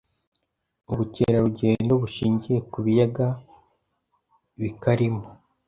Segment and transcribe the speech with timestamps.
[0.91, 3.27] ubukerarugendo bushingiye ku biyaga
[4.61, 5.23] bikarimo